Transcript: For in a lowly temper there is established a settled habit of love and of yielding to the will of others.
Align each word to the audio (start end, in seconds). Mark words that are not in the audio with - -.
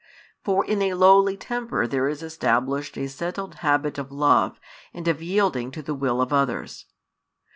For 0.43 0.65
in 0.65 0.81
a 0.81 0.95
lowly 0.95 1.37
temper 1.37 1.85
there 1.85 2.07
is 2.07 2.23
established 2.23 2.97
a 2.97 3.07
settled 3.07 3.53
habit 3.61 3.99
of 3.99 4.11
love 4.11 4.59
and 4.95 5.07
of 5.07 5.21
yielding 5.21 5.69
to 5.73 5.83
the 5.83 5.93
will 5.93 6.21
of 6.23 6.33
others. 6.33 6.87